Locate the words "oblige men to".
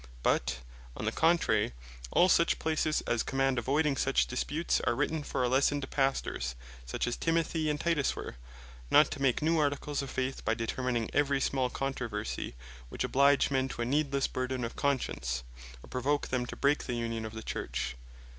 13.03-13.83